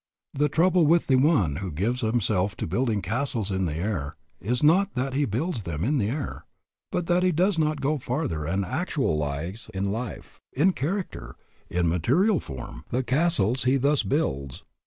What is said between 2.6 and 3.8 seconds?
building castles in the